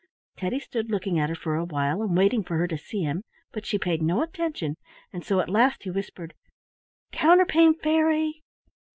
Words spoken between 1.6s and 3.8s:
while, and waiting for her to see him, but she